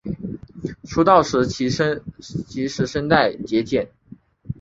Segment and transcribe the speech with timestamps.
[0.85, 3.87] 出道时其实声带结茧。